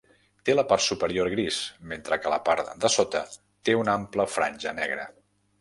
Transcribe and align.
Té 0.49 0.53
la 0.53 0.63
part 0.71 0.83
superior 0.85 1.29
gris, 1.33 1.59
mentre 1.93 2.19
que 2.23 2.33
la 2.35 2.41
part 2.49 2.73
de 2.87 2.93
sota 2.97 3.21
té 3.69 3.79
una 3.85 3.97
ampla 4.03 4.31
franja 4.39 4.79
negra. 4.83 5.11